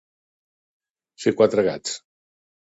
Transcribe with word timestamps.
Ser 1.27 1.35
quatre 1.43 1.65
gats. 1.69 1.95